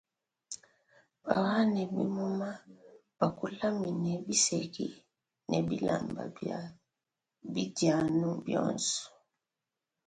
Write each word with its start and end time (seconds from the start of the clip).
Bawane 1.25 1.81
bimuma, 1.93 2.49
bakulam 3.19 3.75
biseki 4.25 4.87
ne 5.49 5.59
bilamba 5.67 6.23
bia 6.35 6.59
bidianu 7.53 8.29
bionso. 8.45 9.03